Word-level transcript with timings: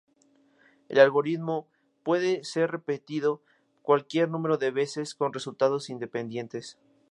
El 0.89 0.97
algoritmo 0.97 1.67
puede 2.01 2.43
ser 2.43 2.71
repetido 2.71 3.43
cualquier 3.83 4.29
número 4.29 4.57
de 4.57 4.71
veces 4.71 5.13
con 5.13 5.31
resultados 5.31 5.91
independientes. 5.91 6.79